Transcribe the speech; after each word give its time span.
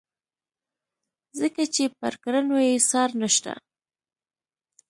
ځکه 1.39 1.61
چې 1.73 1.83
پر 1.99 2.13
کړنو 2.23 2.57
یې 2.67 2.77
څار 2.89 3.09
نشته. 3.21 3.53